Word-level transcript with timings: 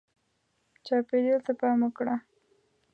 چاپېریال 0.85 1.41
ته 1.45 1.51
پام 1.59 1.79
وکړه. 1.83 2.15